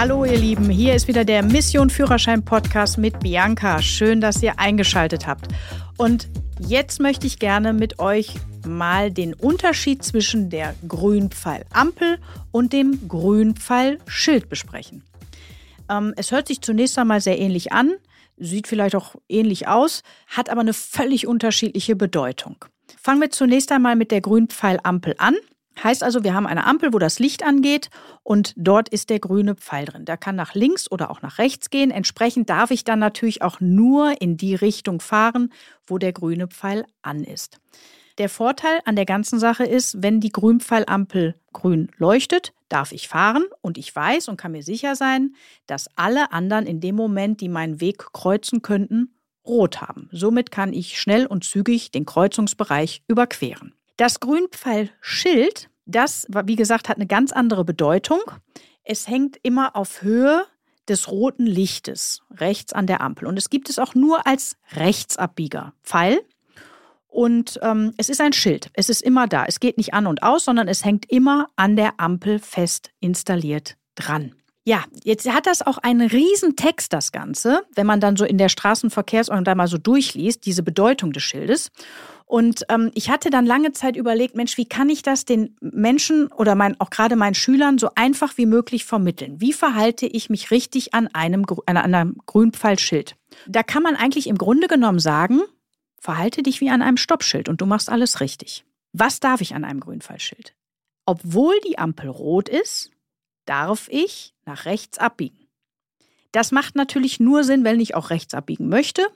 [0.00, 3.82] Hallo ihr Lieben, hier ist wieder der Mission Führerschein Podcast mit Bianca.
[3.82, 5.48] Schön, dass ihr eingeschaltet habt.
[5.96, 6.28] Und
[6.60, 12.20] jetzt möchte ich gerne mit euch mal den Unterschied zwischen der Grünpfeil-Ampel
[12.52, 15.02] und dem Grünpfeil-Schild besprechen.
[15.90, 17.94] Ähm, es hört sich zunächst einmal sehr ähnlich an,
[18.36, 22.64] sieht vielleicht auch ähnlich aus, hat aber eine völlig unterschiedliche Bedeutung.
[23.02, 25.34] Fangen wir zunächst einmal mit der Grünpfeilampel an.
[25.82, 27.90] Heißt also, wir haben eine Ampel, wo das Licht angeht
[28.22, 30.04] und dort ist der grüne Pfeil drin.
[30.04, 31.90] Der kann nach links oder auch nach rechts gehen.
[31.90, 35.52] Entsprechend darf ich dann natürlich auch nur in die Richtung fahren,
[35.86, 37.60] wo der grüne Pfeil an ist.
[38.18, 43.44] Der Vorteil an der ganzen Sache ist, wenn die Grünpfeilampel grün leuchtet, darf ich fahren
[43.60, 45.34] und ich weiß und kann mir sicher sein,
[45.66, 49.14] dass alle anderen in dem Moment, die meinen Weg kreuzen könnten,
[49.46, 50.08] rot haben.
[50.10, 53.77] Somit kann ich schnell und zügig den Kreuzungsbereich überqueren.
[53.98, 58.20] Das Grünpfeilschild, das, wie gesagt, hat eine ganz andere Bedeutung.
[58.84, 60.46] Es hängt immer auf Höhe
[60.88, 63.26] des roten Lichtes rechts an der Ampel.
[63.26, 65.74] Und es gibt es auch nur als Rechtsabbieger.
[65.82, 66.20] Pfeil.
[67.08, 68.70] Und ähm, es ist ein Schild.
[68.74, 69.44] Es ist immer da.
[69.46, 73.76] Es geht nicht an und aus, sondern es hängt immer an der Ampel fest installiert
[73.96, 74.36] dran.
[74.68, 78.36] Ja, jetzt hat das auch einen riesen Text, das Ganze, wenn man dann so in
[78.36, 81.70] der Straßenverkehrsordnung da mal so durchliest, diese Bedeutung des Schildes.
[82.26, 86.26] Und ähm, ich hatte dann lange Zeit überlegt, Mensch, wie kann ich das den Menschen
[86.30, 89.40] oder mein, auch gerade meinen Schülern so einfach wie möglich vermitteln?
[89.40, 93.16] Wie verhalte ich mich richtig an einem, an einem Grünpfeilschild?
[93.46, 95.40] Da kann man eigentlich im Grunde genommen sagen,
[95.98, 98.66] verhalte dich wie an einem Stoppschild und du machst alles richtig.
[98.92, 100.54] Was darf ich an einem Grünpfeilschild?
[101.06, 102.90] Obwohl die Ampel rot ist,
[103.48, 105.48] darf ich nach rechts abbiegen.
[106.32, 109.06] Das macht natürlich nur Sinn, wenn ich auch rechts abbiegen möchte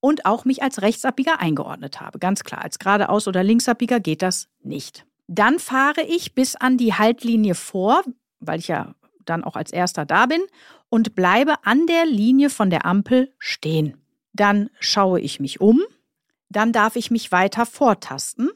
[0.00, 2.18] und auch mich als Rechtsabbieger eingeordnet habe.
[2.18, 5.06] Ganz klar, als geradeaus- oder Linksabbieger geht das nicht.
[5.28, 8.02] Dann fahre ich bis an die Haltlinie vor,
[8.40, 10.42] weil ich ja dann auch als erster da bin,
[10.88, 13.96] und bleibe an der Linie von der Ampel stehen.
[14.34, 15.80] Dann schaue ich mich um,
[16.50, 18.50] dann darf ich mich weiter vortasten,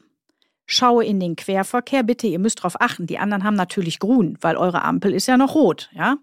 [0.67, 2.03] schaue in den Querverkehr.
[2.03, 5.37] Bitte, ihr müsst darauf achten, die anderen haben natürlich grün, weil eure Ampel ist ja
[5.37, 5.89] noch rot.
[5.93, 6.17] Ja?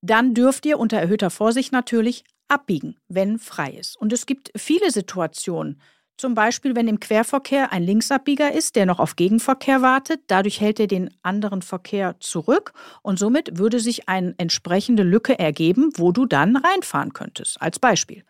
[0.00, 3.96] Dann dürft ihr unter erhöhter Vorsicht natürlich abbiegen, wenn frei ist.
[3.96, 5.80] Und es gibt viele Situationen,
[6.18, 10.20] zum Beispiel, wenn im Querverkehr ein Linksabbieger ist, der noch auf Gegenverkehr wartet.
[10.26, 15.90] Dadurch hält er den anderen Verkehr zurück und somit würde sich eine entsprechende Lücke ergeben,
[15.96, 18.24] wo du dann reinfahren könntest, als Beispiel.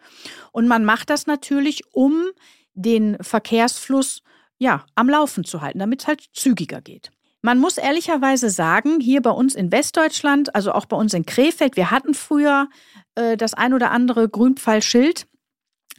[0.52, 2.30] Und man macht das natürlich, um
[2.74, 4.22] den Verkehrsfluss
[4.62, 7.10] ja, am Laufen zu halten, damit es halt zügiger geht.
[7.42, 11.76] Man muss ehrlicherweise sagen, hier bei uns in Westdeutschland, also auch bei uns in Krefeld,
[11.76, 12.68] wir hatten früher
[13.16, 15.26] äh, das ein oder andere Grünpfeilschild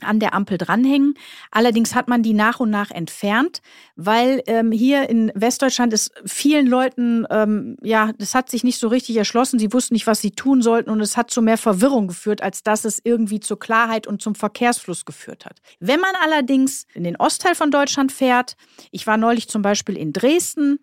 [0.04, 1.16] an der Ampel dranhängen.
[1.52, 3.62] Allerdings hat man die nach und nach entfernt,
[3.96, 8.88] weil ähm, hier in Westdeutschland ist vielen Leuten, ähm, ja, das hat sich nicht so
[8.88, 9.60] richtig erschlossen.
[9.60, 12.64] Sie wussten nicht, was sie tun sollten und es hat zu mehr Verwirrung geführt, als
[12.64, 15.62] dass es irgendwie zur Klarheit und zum Verkehrsfluss geführt hat.
[15.80, 18.56] Wenn man allerdings in den Ostteil von Deutschland fährt,
[18.92, 20.80] ich war neulich zum Beispiel in Dresden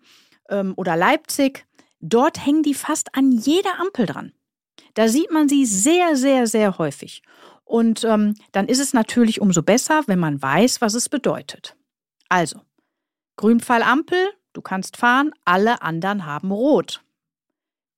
[0.49, 1.65] ähm, oder Leipzig,
[1.99, 4.33] dort hängen die fast an jeder Ampel dran.
[4.93, 7.21] Da sieht man sie sehr, sehr, sehr häufig.
[7.71, 11.77] Und ähm, dann ist es natürlich umso besser, wenn man weiß, was es bedeutet.
[12.27, 12.59] Also,
[13.37, 14.17] Grünpfeil-Ampel,
[14.51, 17.01] du kannst fahren, alle anderen haben rot.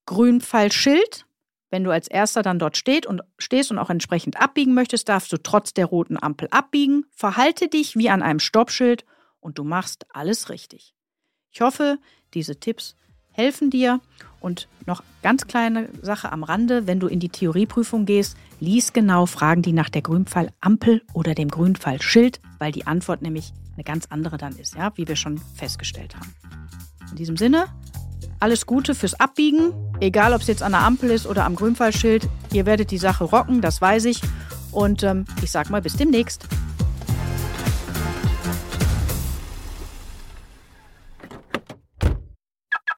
[0.06, 1.26] Grünpfeil-Schild,
[1.70, 5.32] wenn du als erster dann dort steht und, stehst und auch entsprechend abbiegen möchtest, darfst
[5.32, 7.06] du trotz der roten Ampel abbiegen.
[7.10, 9.04] Verhalte dich wie an einem Stoppschild
[9.40, 10.94] und du machst alles richtig.
[11.50, 11.98] Ich hoffe,
[12.32, 12.94] diese Tipps
[13.32, 14.00] helfen dir.
[14.44, 19.24] Und noch ganz kleine Sache am Rande, wenn du in die Theorieprüfung gehst, lies genau
[19.24, 24.36] Fragen, die nach der Grünpfeil-Ampel oder dem Grünpfeil-Schild, weil die Antwort nämlich eine ganz andere
[24.36, 26.34] dann ist, ja, wie wir schon festgestellt haben.
[27.10, 27.68] In diesem Sinne,
[28.38, 32.28] alles Gute fürs Abbiegen, egal ob es jetzt an der Ampel ist oder am Grünpfeilschild.
[32.52, 34.20] Ihr werdet die Sache rocken, das weiß ich.
[34.72, 36.46] Und ähm, ich sag mal bis demnächst.